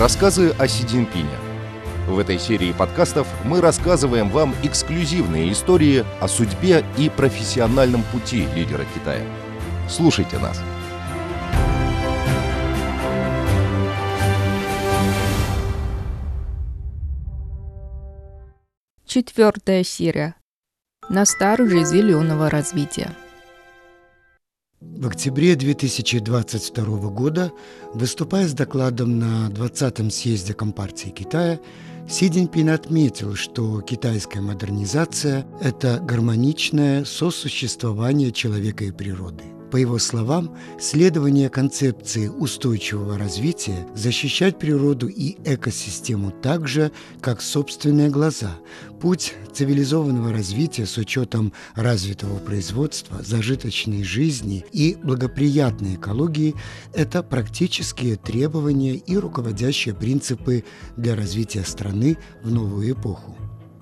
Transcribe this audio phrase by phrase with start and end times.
[0.00, 1.28] Рассказы о Си Цзиньпине.
[2.08, 8.86] В этой серии подкастов мы рассказываем вам эксклюзивные истории о судьбе и профессиональном пути лидера
[8.94, 9.22] Китая.
[9.90, 10.62] Слушайте нас.
[19.04, 20.34] Четвертая серия.
[21.10, 23.14] На старже зеленого развития.
[24.80, 27.52] В октябре 2022 года,
[27.92, 31.60] выступая с докладом на 20-м съезде Компартии Китая,
[32.08, 40.56] Си Цзиньпин отметил, что китайская модернизация– это гармоничное сосуществование человека и природы– по его словам,
[40.78, 48.50] следование концепции устойчивого развития защищать природу и экосистему так же, как собственные глаза.
[49.00, 56.54] Путь цивилизованного развития с учетом развитого производства, зажиточной жизни и благоприятной экологии–
[56.94, 60.64] это практические требования и руководящие принципы
[60.96, 63.39] для развития страны в новую эпоху.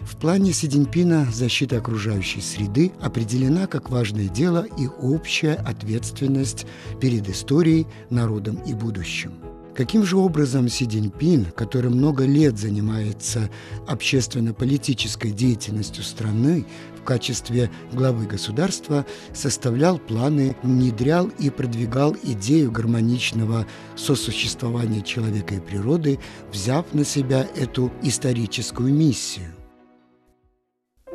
[0.09, 6.67] В плане Си Цзиньпина защита окружающей среды определена как важное дело и общая ответственность
[6.99, 9.35] перед историей, народом и будущим.
[9.77, 13.51] Каким же образом Си Цзиньпин, который много лет занимается
[13.87, 16.65] общественно-политической деятельностью страны
[16.99, 26.19] в качестве главы государства, составлял планы, внедрял и продвигал идею гармоничного сосуществования человека и природы,
[26.51, 29.58] взяв на себя эту историческую миссию?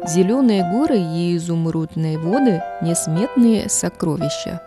[0.06, 4.62] Зеленые горы и изумрудные воды– несметные сокровища.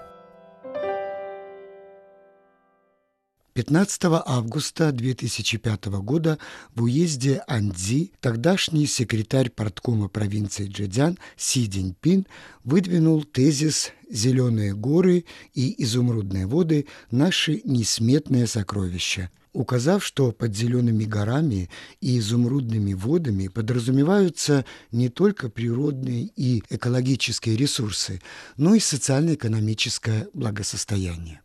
[3.53, 6.39] 15 августа 2005 года
[6.75, 12.27] в уезде Анди тогдашний секретарь порткома провинции Джэцзян Си Диньпин
[12.64, 21.70] выдвинул тезис «Зеленые горы и изумрудные воды– наши несметные сокровища», указав, что под зелеными горами
[22.00, 28.20] и изумрудными водами подразумеваются не только природные и экологические ресурсы,
[28.56, 31.40] но и социально-экономическое благосостояние.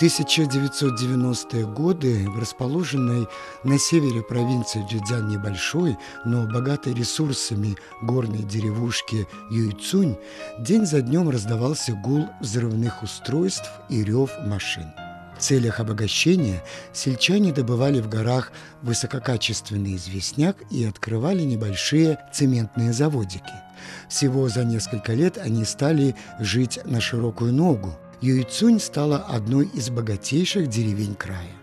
[0.00, 3.28] 1990-е годы в расположенной
[3.64, 10.16] на севере провинции Джидзян небольшой, но богатой ресурсами горной деревушке Юйцунь
[10.58, 14.90] день за днем раздавался гул взрывных устройств и рев машин.
[15.40, 16.62] Целях обогащения
[16.92, 18.52] сельчане добывали в горах
[18.82, 23.54] высококачественный известняк и открывали небольшие цементные заводики.
[24.08, 27.98] Всего за несколько лет они стали жить на широкую ногу.
[28.20, 31.56] Юйцунь стала одной из богатейших деревень края.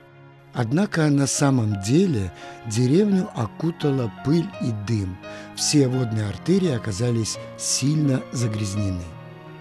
[0.54, 2.34] Однако на самом деле
[2.66, 5.16] деревню окутала пыль и дым.
[5.56, 9.04] Все водные артерии оказались сильно загрязнены.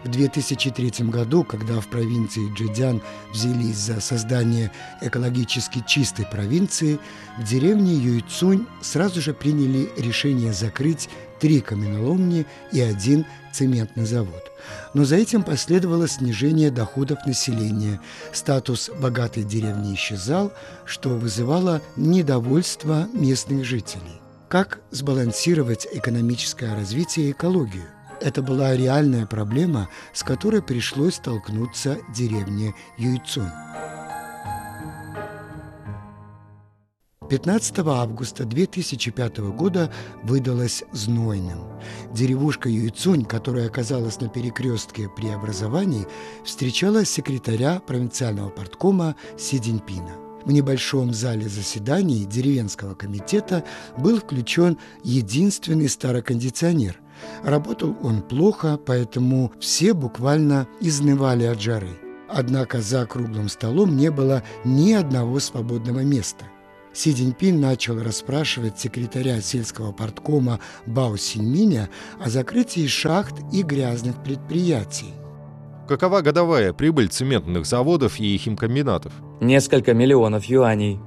[0.06, 3.02] В 2003 году, когда в провинции Джидян
[3.32, 7.00] взялись за создание экологически чистой провинции,
[7.38, 11.08] в деревне Юйцунь сразу же приняли решение закрыть
[11.40, 14.52] три каменоломни и один цементный завод.
[14.94, 18.00] Но за этим последовало снижение доходов населения.
[18.32, 20.52] Статус богатой деревни исчезал,
[20.84, 24.20] что вызывало недовольство местных жителей.
[24.48, 27.95] Как сбалансировать экономическое развитие и экологию?
[28.21, 33.50] Это была реальная проблема, с которой пришлось столкнуться деревне Юйцунь.
[37.28, 41.59] 15 августа 2005 года выдалось знойным.
[42.12, 46.06] Деревушка Юйцунь, которая оказалась на перекрестке преобразований,
[46.44, 50.27] встречала секретаря провинциального порткома Си Цзиньпина.
[50.44, 53.65] В небольшом зале заседаний деревенского комитета
[53.98, 57.00] был включен единственный старокондиционер,
[57.44, 61.91] Работал он плохо, поэтому все буквально изнывали от жары.
[62.28, 66.44] Однако за круглым столом не было ни одного свободного места.
[66.93, 75.12] Си Цзиньпин начал расспрашивать секретаря сельского порткома Бао Синьминя о закрытии шахт и грязных предприятий.
[75.87, 79.12] Какова годовая прибыль цементных заводов и химкомбинатов?
[79.41, 80.98] Несколько миллионов юаней.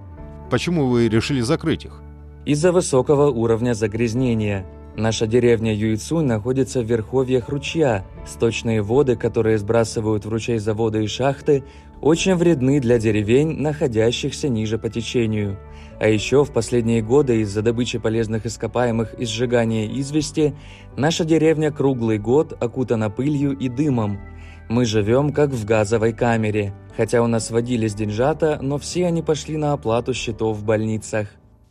[0.52, 2.02] Почему вы решили закрыть их?
[2.46, 4.66] Из-за высокого уровня загрязнения–
[4.99, 8.03] Наша деревня Юйцунь находится в верховьях ручья.
[8.28, 11.63] Сточные воды, которые сбрасывают в ручей заводы и шахты,
[12.01, 15.57] очень вредны для деревень, находящихся ниже по течению.
[16.01, 20.53] А еще в последние годы из-за добычи полезных ископаемых и сжигания извести
[20.97, 24.19] наша деревня круглый год окутана пылью и дымом.
[24.67, 26.73] Мы живем как в газовой камере.
[26.97, 31.29] Хотя у нас водились деньжата, но все они пошли на оплату счетов в больницах.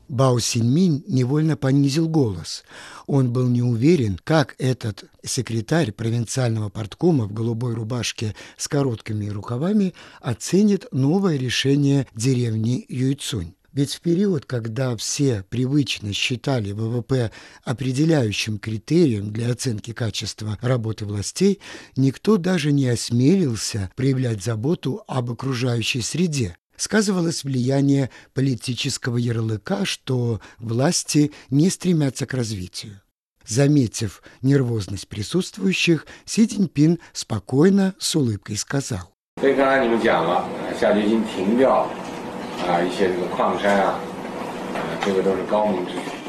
[0.08, 2.64] Бао Синьминь невольно понизил голос.
[3.06, 9.92] Он был не уверен, как этот секретарь провинциального порткома в голубой рубашке с короткими рукавами
[10.20, 13.52] оценит новое решение деревни Юйцунь.
[13.74, 17.30] Ведь в период, когда все привычно считали ВВП
[17.64, 21.60] определяющим критерием для оценки качества работы властей,
[21.96, 31.32] никто даже не осмелился проявлять заботу об окружающей среде сказывалось влияние политического ярлыка, что власти
[31.50, 33.00] не стремятся к развитию.
[33.46, 39.12] Заметив нервозность присутствующих, Си Цзиньпин спокойно, с улыбкой сказал.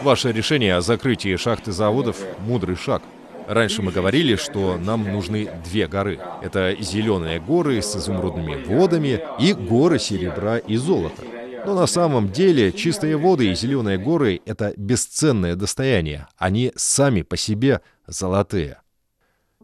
[0.04, 3.02] Ваше решение о закрытии шахты заводов– мудрый шаг–
[3.50, 6.20] Раньше мы говорили, что нам нужны две горы.
[6.44, 11.24] Это зеленые горы с изумрудными водами и горы серебра и золота.
[11.66, 16.28] Но на самом деле чистые воды и зеленые горы– это бесценное достояние.
[16.38, 18.82] Они сами по себе золотые.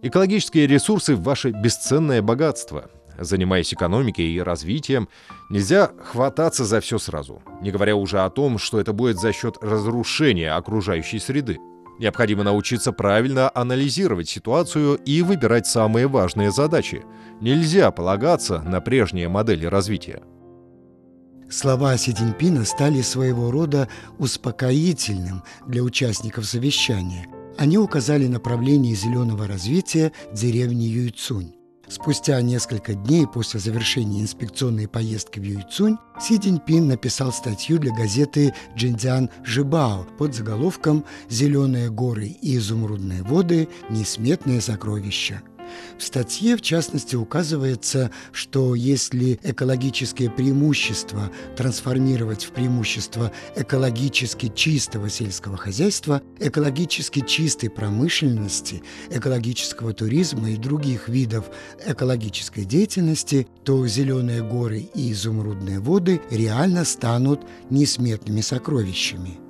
[0.02, 2.90] Экологические ресурсы– ваше бесценное богатство.
[3.20, 5.10] Занимаясь экономикой и развитием,
[5.52, 9.58] нельзя хвататься за все сразу, не говоря уже о том, что это будет за счет
[9.62, 11.60] разрушения окружающей среды.
[12.00, 17.04] Необходимо научиться правильно анализировать ситуацию и выбирать самые важные задачи.
[17.40, 20.22] Нельзя полагаться на прежние модели развития.
[21.50, 23.88] Слова Си Цзиньпина стали своего рода
[24.18, 27.28] успокоительным для участников совещания.
[27.58, 31.55] Они указали направление зеленого развития деревни Юйцунь.
[31.88, 38.54] Спустя несколько дней после завершения инспекционной поездки в Юйцунь Си Цзиньпин написал статью для газеты
[38.76, 45.42] «Джиндзян Жибао» под заголовком «Зеленые горы и изумрудные воды– несметные сокровища».
[45.98, 55.58] В статье, в частности, указывается, что если экологические преимущества трансформировать в преимущества экологически чистого сельского
[55.58, 61.46] хозяйства, экологически чистой промышленности, экологического туризма и других видов
[61.86, 69.45] экологической деятельности, то зеленые горы и изумрудные воды реально станут несметными сокровищами.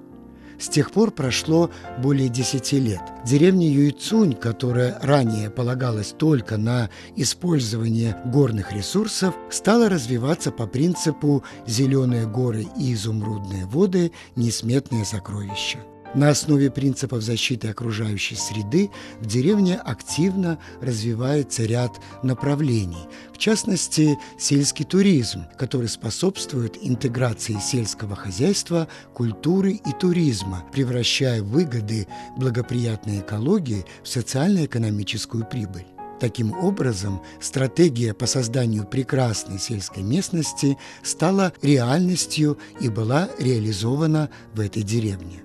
[0.60, 1.70] С тех пор прошло
[2.00, 3.02] более 10 лет.
[3.26, 12.28] Деревня Юйцунь, которая ранее полагалась только на использование горных ресурсов, стала развиваться по принципу «зеленые
[12.28, 15.80] горы и изумрудные воды– несметные сокровища».
[16.16, 18.90] На основе принципов защиты окружающей среды
[19.20, 21.92] в деревне активно развивается ряд
[22.24, 32.08] направлений, в частности, сельский туризм, который способствует интеграции сельского хозяйства, культуры и туризма, превращая выгоды
[32.38, 35.86] благоприятной экологии в социально-экономическую прибыль.
[36.22, 44.84] Таким образом, стратегия по созданию прекрасной сельской местности стала реальностью и была реализована в этой
[44.84, 45.45] деревне.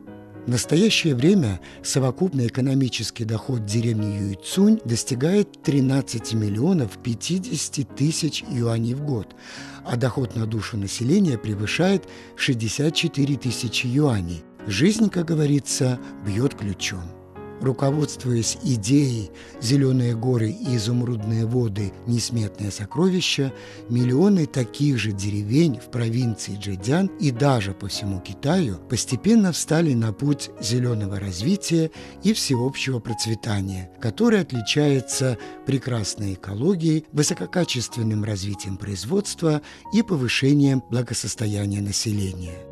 [0.50, 9.02] В настоящее время совокупный экономический доход деревни Юйцунь достигает 13 миллионов 50 тысяч юаней в
[9.04, 9.36] год,
[9.84, 14.42] а доход на душу населения превышает 64 тысячи юаней.
[14.66, 17.19] Жизнь, как говорится, бьет ключом.
[17.60, 19.30] Руководствуясь идеей
[19.60, 23.52] «Зеленые горы и изумрудные воды– несметное сокровище»,
[23.90, 30.14] миллионы таких же деревень в провинции Джэдян и даже по всему Китаю постепенно встали на
[30.14, 31.90] путь зеленого развития
[32.22, 35.36] и всеобщего процветания, который отличается
[35.66, 39.60] прекрасной экологией, высококачественным развитием производства
[39.92, 42.69] и повышением благосостояния населения.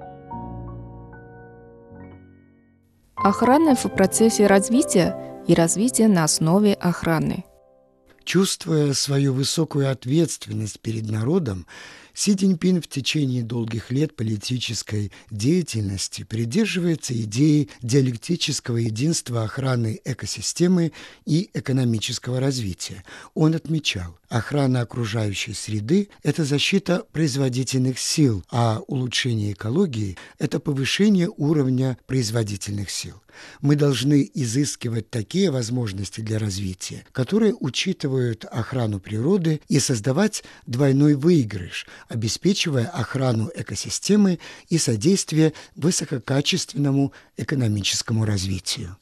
[3.22, 7.44] Охрана в процессе развития и развитие на основе охраны.
[8.24, 11.66] Чувствуя свою высокую ответственность перед народом,
[12.18, 20.90] Си Цзиньпин в течение долгих лет политической деятельности придерживается идеи диалектического единства охраны экосистемы
[21.26, 23.04] и экономического развития.
[23.34, 31.98] Он отмечал, охрана окружающей среды– это защита производительных сил, а улучшение экологии– это повышение уровня
[32.08, 33.14] производительных сил.
[33.60, 41.86] Мы должны изыскивать такие возможности для развития, которые учитывают охрану природы и создавать двойной выигрыш,
[42.08, 44.38] обеспечивая охрану экосистемы
[44.68, 48.96] и содействие высококачественному экономическому развитию.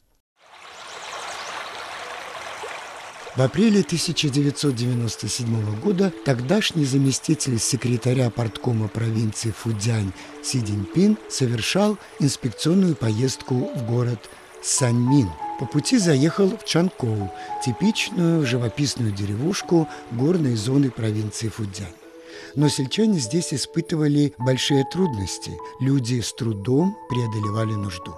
[3.37, 10.11] В апреле 1997 года тогдашний заместитель секретаря порткома провинции Фудзянь
[10.43, 14.27] Си Диньпин совершал инспекционную поездку в город
[14.63, 15.29] Саньмин.
[15.59, 17.31] По пути заехал в Чанкоу,
[17.63, 21.93] типичную живописную деревушку горной зоны провинции Фудзянь.
[22.55, 25.51] Но сельчане здесь испытывали большие трудности.
[25.79, 28.15] Люди с трудом преодолевали нужду.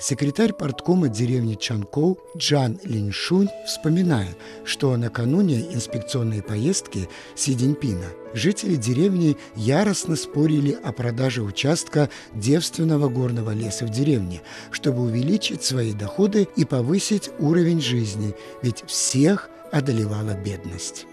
[0.00, 9.36] Секретарь порткома деревни Чанкоу Джан Линшунь вспоминает, что накануне инспекционной поездки Си Диньпина жители деревни
[9.56, 14.40] яростно спорили о продаже участка девственного горного леса в деревне,
[14.70, 21.06] чтобы увеличить свои доходы и повысить уровень жизни, ведь всех одолевала бедность.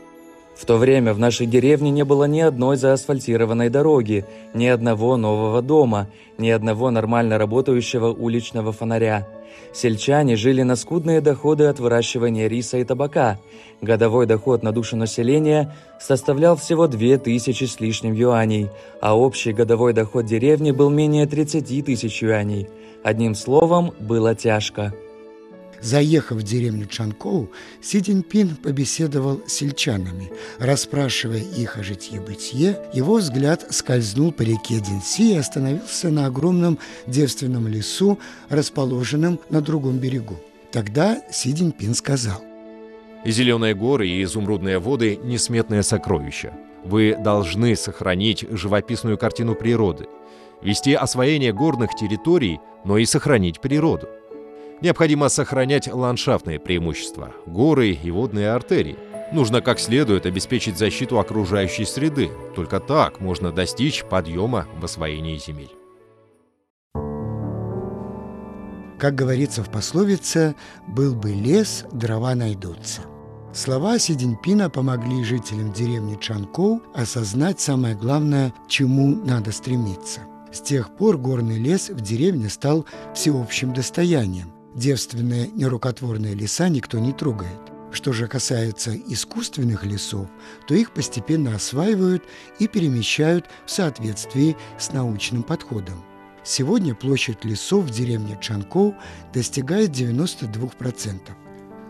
[0.58, 5.62] В то время в нашей деревне не было ни одной заасфальтированной дороги, ни одного нового
[5.62, 6.08] дома,
[6.40, 9.28] ни одного нормально работающего уличного фонаря.
[9.72, 13.38] Сельчане жили на скудные доходы от выращивания риса и табака.
[13.82, 20.26] Годовой доход на душу населения составлял всего 2000 с лишним юаней, а общий годовой доход
[20.26, 22.68] деревни был менее 30 тысяч юаней.
[23.04, 24.94] Одним словом, было тяжко.
[25.82, 27.50] Заехав в деревню Чанкоу,
[27.82, 30.32] Си Цзиньпин побеседовал с сельчанами.
[30.60, 37.68] Расспрашивая их о житье-бытие, его взгляд скользнул по реке Динси и остановился на огромном девственном
[37.68, 38.18] лесу,
[38.50, 40.38] расположенном на другом берегу.
[40.72, 42.42] Тогда Си Цзиньпин сказал,
[43.26, 46.54] зеленые горы и изумрудные воды– несметное сокровище.
[46.84, 50.08] Вы должны сохранить живописную картину природы,
[50.62, 54.08] вести освоение горных территорий, но и сохранить природу.
[54.82, 58.98] Необходимо сохранять ландшафтные преимущества, горы и водные артерии.
[59.34, 62.30] Нужно как следует обеспечить защиту окружающей среды.
[62.56, 65.72] Только так можно достичь подъема в освоении земель.
[69.00, 70.56] Как говорится в пословице,
[70.88, 73.02] «был бы лес, дрова найдутся».
[73.54, 80.22] Слова Сидинпина помогли жителям деревни Чанкоу осознать самое главное, чему надо стремиться.
[80.52, 87.12] С тех пор горный лес в деревне стал всеобщим достоянием, Девственные нерукотворные леса никто не
[87.12, 87.60] трогает.
[87.92, 90.28] Что же касается искусственных лесов,
[90.68, 92.24] то их постепенно осваивают
[92.60, 96.06] и перемещают в соответствии с научным подходом.
[96.44, 98.94] Сегодня площадь лесов в деревне Чанкоу
[99.34, 101.22] достигает 92%.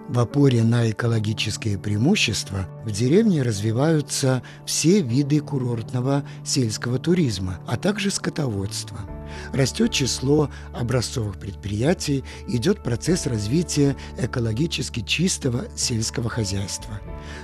[0.07, 8.11] В опоре на экологические преимущества в деревне развиваются все виды курортного сельского туризма, а также
[8.11, 8.97] скотоводства–
[9.53, 16.99] Растет число образцовых предприятий, идет процесс развития экологически чистого сельского хозяйства.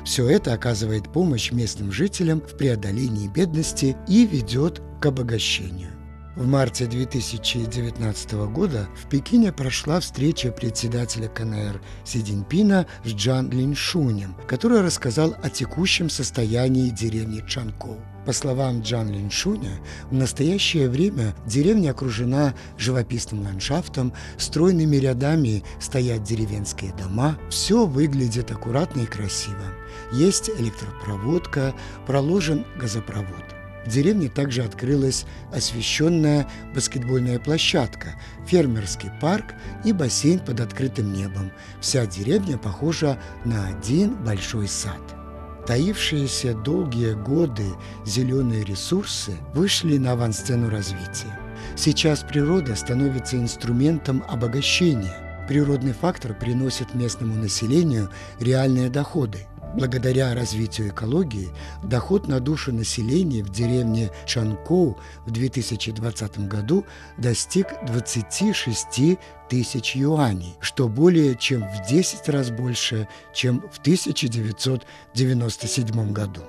[0.06, 5.90] Все это оказывает помощь местным жителям в преодолении бедности и ведет к обогащению.
[6.36, 14.36] В марте 2019 года в Пекине прошла встреча председателя КНР Си Цзиньпина с Джан Линшунем,
[14.48, 18.00] который рассказал о текущем состоянии деревни Чанкоу.
[18.26, 26.94] По словам Джан Линшуня, в настоящее время деревня окружена живописным ландшафтом, стройными рядами стоят деревенские
[26.94, 29.66] дома, все выглядит аккуратно и красиво.
[30.14, 31.74] Есть электропроводка,
[32.08, 33.44] проложен газопровод.
[33.86, 38.16] В деревне также открылась освещенная баскетбольная площадка,
[38.48, 39.54] фермерский парк
[39.84, 41.52] и бассейн под открытым небом.
[41.82, 45.23] Вся деревня похожа на один большой сад.
[45.66, 47.66] Таившиеся долгие годы
[48.06, 51.40] зеленые ресурсы вышли на авансцену развития.
[51.76, 55.46] Сейчас природа становится инструментом обогащения.
[55.48, 61.50] Природный фактор приносит местному населению реальные доходы– Благодаря развитию экологии
[61.82, 66.86] доход на душу населения в деревне Чанкоу в 2020 году
[67.18, 69.18] достиг 26
[69.50, 76.42] тысяч юаней, что более чем в 10 раз больше, чем в 1997 году.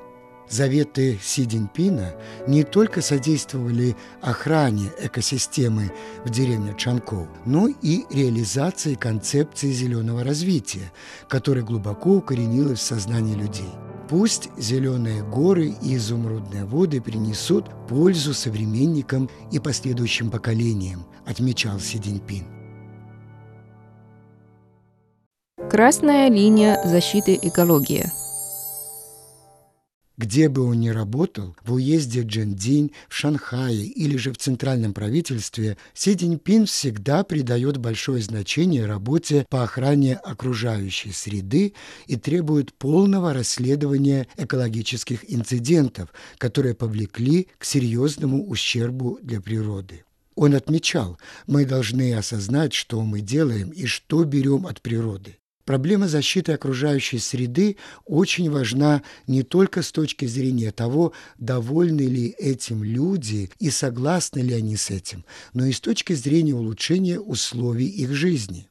[0.48, 2.14] Заветы Си Цзиньпина
[2.46, 5.92] не только содействовали охране экосистемы
[6.24, 10.92] в деревне Чанкоу, но и реализации концепции зеленого развития,
[11.28, 13.70] которая глубоко укоренилась в сознании людей.
[14.08, 22.44] Пусть зеленые горы и изумрудные воды принесут пользу современникам и последующим поколениям, отмечал Си Цзиньпин.
[25.70, 28.04] Красная линия защиты экологии–
[30.16, 35.76] где бы он ни работал, в уезде Джендинь, в Шанхае или же в центральном правительстве,
[35.92, 41.74] Си Цзиньпин всегда придает большое значение работе по охране окружающей среды
[42.06, 50.04] и требует полного расследования экологических инцидентов, которые повлекли к серьезному ущербу для природы.
[50.36, 55.38] Он отмечал, мы должны осознать, что мы делаем и что берем от природы.
[55.64, 62.84] Проблема защиты окружающей среды очень важна не только с точки зрения того, довольны ли этим
[62.84, 68.12] люди и согласны ли они с этим, но и с точки зрения улучшения условий их
[68.12, 68.68] жизни.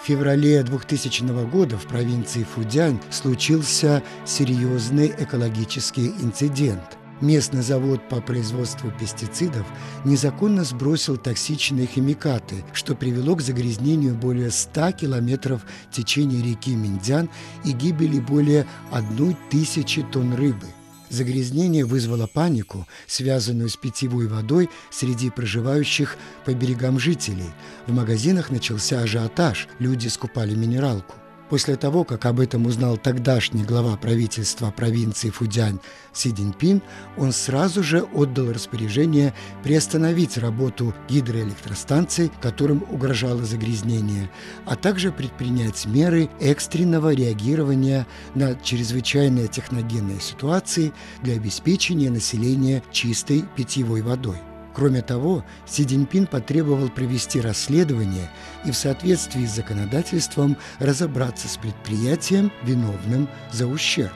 [0.00, 6.99] В феврале 2000 года в провинции Фудянь случился серьезный экологический инцидент.
[7.20, 9.66] Местный завод по производству пестицидов
[10.04, 15.62] незаконно сбросил токсичные химикаты, что привело к загрязнению более 100 километров
[15.92, 17.28] течения реки Миндзян
[17.64, 20.66] и гибели более одной тысячи тонн рыбы.
[21.10, 27.50] Загрязнение вызвало панику, связанную с питьевой водой среди проживающих по берегам жителей.
[27.86, 31.19] В магазинах начался ажиотаж, люди скупали минералку.
[31.50, 35.80] После того, как об этом узнал тогдашний глава правительства провинции Фудянь
[36.12, 36.80] Си Диньпин,
[37.18, 44.30] он сразу же отдал распоряжение приостановить работу гидроэлектростанций, которым угрожало загрязнение,
[44.64, 50.92] а также предпринять меры экстренного реагирования на чрезвычайные техногенные ситуации
[51.22, 54.38] для обеспечения населения чистой питьевой водой.
[54.74, 58.30] Кроме того, Си Цзиньпин потребовал провести расследование
[58.64, 64.12] и в соответствии с законодательством разобраться с предприятием, виновным за ущерб.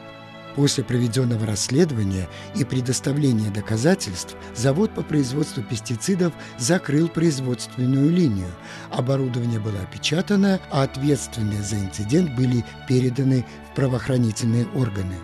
[0.55, 8.47] После проведенного расследования и предоставления доказательств завод по производству пестицидов закрыл производственную линию.
[8.91, 15.17] Оборудование было опечатано, а ответственные за инцидент были переданы в правоохранительные органы.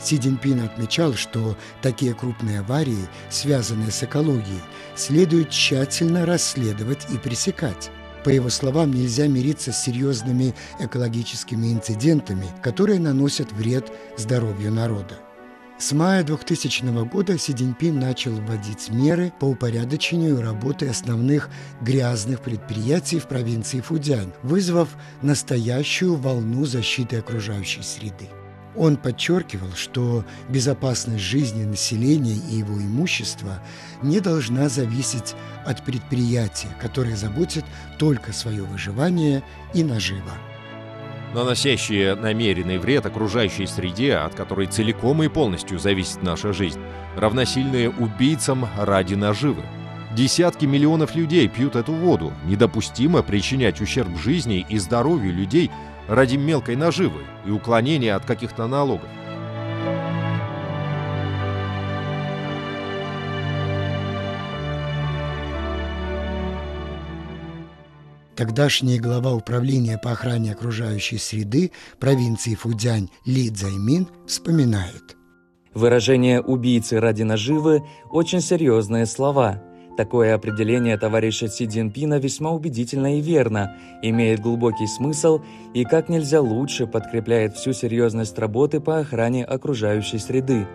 [0.00, 4.62] Си Цзиньпин отмечал, что такие крупные аварии, связанные с экологией,
[4.94, 7.90] следует тщательно расследовать и пресекать.
[8.24, 15.18] По его словам, нельзя мириться с серьезными экологическими инцидентами, которые наносят вред здоровью народа.
[15.78, 21.48] С мая 2000 года Си Цзиньпин начал вводить меры по упорядочению работы основных
[21.80, 24.88] грязных предприятий в провинции Фудзянь, вызвав
[25.22, 28.28] настоящую волну защиты окружающей среды.
[28.78, 33.60] Он подчеркивал, что безопасность жизни населения и его имущества
[34.02, 35.34] не должна зависеть
[35.66, 37.64] от предприятия, которое заботит
[37.98, 39.42] только свое выживание
[39.74, 40.30] и наживо.
[41.34, 46.80] Наносящие намеренный вред окружающей среде, от которой целиком и полностью зависит наша жизнь,
[47.16, 49.62] равносильные убийцам ради наживы.
[50.16, 52.32] Десятки миллионов людей пьют эту воду.
[52.46, 55.70] Недопустимо причинять ущерб жизни и здоровью людей–
[56.08, 59.08] ради мелкой наживы и уклонения от каких-то налогов.
[68.34, 75.16] Тогдашний глава управления по охране окружающей среды провинции Фудзянь Ли Цзаймин вспоминает.
[75.74, 79.62] Выражение «убийцы ради наживы»– очень серьезные слова–
[79.98, 85.40] Такое определение товарища Си Цзиньпина весьма убедительно и верно, имеет глубокий смысл
[85.74, 90.68] и как нельзя лучше подкрепляет всю серьезность работы по охране окружающей среды.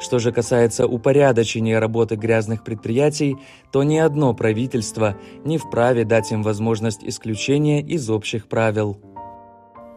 [0.00, 3.36] Что же касается упорядочения работы грязных предприятий,
[3.70, 5.14] то ни одно правительство
[5.44, 8.98] не вправе дать им возможность исключения из общих правил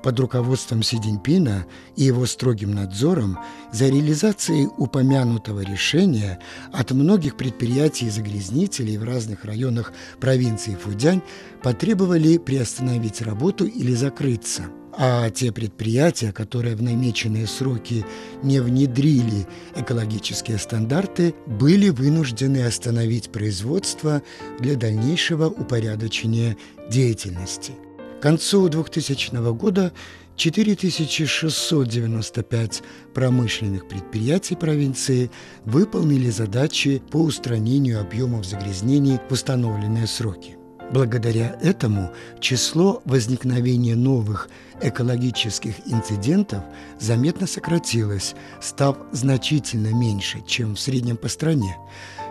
[0.03, 3.39] под руководством Си Цзиньпина и его строгим надзором
[3.71, 6.39] за реализацией упомянутого решения
[6.71, 11.21] от многих предприятий и загрязнителей в разных районах провинции Фудянь
[11.63, 14.63] потребовали приостановить работу или закрыться.
[14.95, 18.05] А те предприятия, которые в намеченные сроки
[18.43, 24.21] не внедрили экологические стандарты, были вынуждены остановить производство
[24.59, 26.57] для дальнейшего упорядочения
[26.91, 27.71] деятельности–
[28.23, 29.91] концу 2000 года
[30.37, 32.81] 4695
[33.13, 35.29] промышленных предприятий провинции
[35.65, 40.55] выполнили задачи по устранению объемов загрязнений в установленные сроки.
[40.89, 44.47] Благодаря этому число возникновения новых
[44.81, 46.63] экологических инцидентов
[47.01, 51.75] заметно сократилось, став значительно меньше, чем в среднем по стране.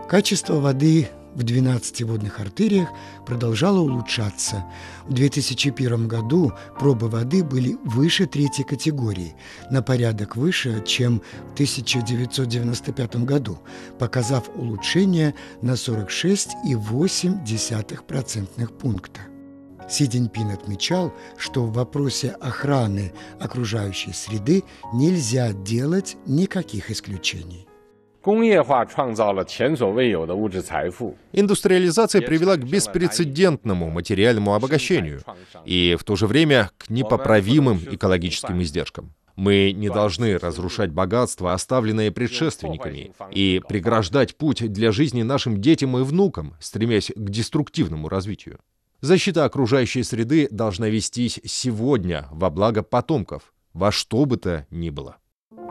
[0.09, 2.89] Качество воды в 12 водных артериях
[3.27, 4.65] продолжала улучшаться.
[5.07, 9.35] В 2001 году пробы воды были выше третьей категории,
[9.71, 13.59] на порядок выше, чем в 1995 году,
[13.99, 19.21] показав улучшение на 46,8% пункта.
[19.89, 24.63] Си Цзиньпин отмечал, что в вопросе охраны окружающей среды
[24.95, 27.67] нельзя делать никаких исключений.
[31.33, 35.23] Индустриализация привела к беспрецедентному материальному обогащению
[35.65, 39.15] и в то же время к непоправимым экологическим издержкам.
[39.35, 46.03] Мы не должны разрушать богатство, оставленное предшественниками, и преграждать путь для жизни нашим детям и
[46.03, 48.59] внукам, стремясь к деструктивному развитию.
[49.01, 55.17] Защита окружающей среды должна вестись сегодня во благо потомков, во что бы то ни было.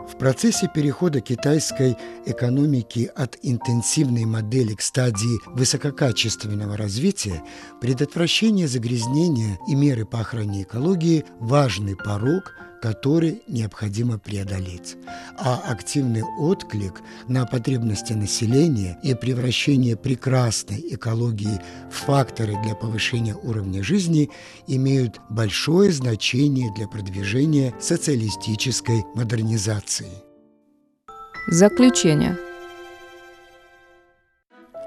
[0.08, 7.42] В процессе перехода китайской экономики от интенсивной модели к стадии высококачественного развития
[7.80, 14.96] предотвращение загрязнения и меры по охране экологии– важный порог который необходимо преодолеть.
[15.38, 23.84] А активный отклик на потребности населения и превращение прекрасной экологии в факторы для повышения уровня
[23.84, 24.30] жизни
[24.66, 30.10] имеют большое значение для продвижения социалистической модернизации.
[31.46, 32.36] Заключение.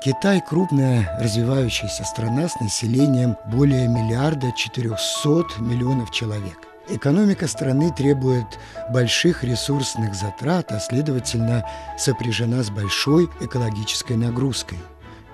[0.03, 6.74] Китай– крупная развивающаяся страна с населением более миллиарда 400 миллионов человек.
[6.87, 8.45] Экономика страны требует
[8.91, 11.65] больших ресурсных затрат, а следовательно
[11.97, 14.77] сопряжена с большой экологической нагрузкой.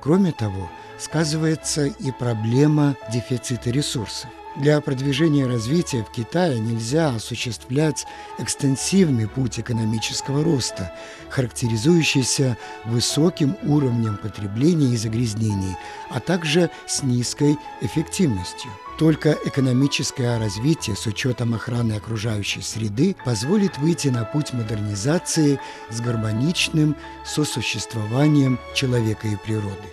[0.02, 4.30] Кроме того, сказывается и проблема дефицита ресурсов.
[4.56, 8.06] Для продвижения развития в Китае нельзя осуществлять
[8.38, 10.94] экстенсивный путь экономического роста,
[11.30, 15.78] характеризующийся высоким уровнем потребления и загрязнений,
[16.10, 18.72] а также с низкой эффективностью.
[19.02, 25.60] Только экономическое развитие с учетом охраны окружающей среды позволит выйти на путь модернизации
[25.90, 29.90] с гармоничным сосуществованием человека и природы.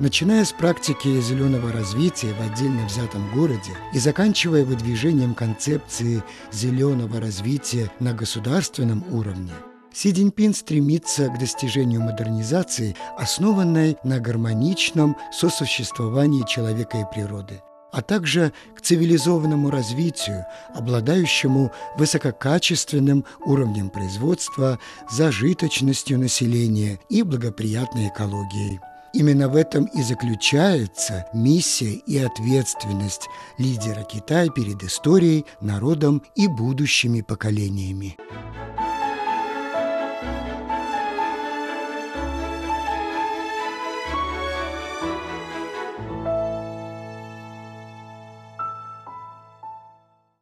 [0.00, 7.90] Начиная с практики зеленого развития в отдельно взятом городе и заканчивая выдвижением концепции зеленого развития
[8.00, 9.52] на государственном уровне,
[9.94, 17.62] Си Цзиньпин стремится к достижению модернизации, основанной на гармоничном сосуществовании человека и природы,
[17.92, 24.78] а также к цивилизованному развитию, обладающему высококачественным уровнем производства,
[25.10, 28.80] зажиточностью населения и благоприятной экологией.
[29.12, 33.28] Именно в этом и заключается миссия и ответственность
[33.58, 38.16] лидера Китая перед историей, народом и будущими поколениями.